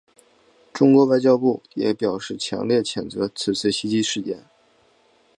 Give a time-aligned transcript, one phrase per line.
[0.73, 4.43] 中国外交部也表示强烈谴责此次袭击事件。